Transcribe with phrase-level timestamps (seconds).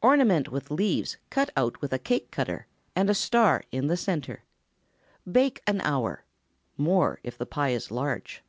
[0.00, 4.42] Ornament with leaves cut out with a cake cutter, and a star in the centre.
[5.30, 8.42] Bake an hour—more, if the pie is large.